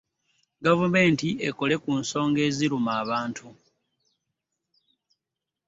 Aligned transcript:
Gavumenti 0.65 1.27
ekole 1.47 1.75
ku 1.83 1.91
nsonga 2.01 2.39
eziruma 2.49 2.91
abantu. 3.01 3.47